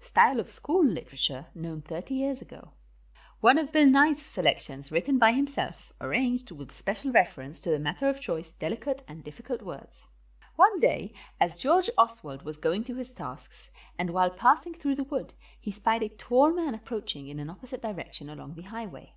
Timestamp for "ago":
2.42-2.72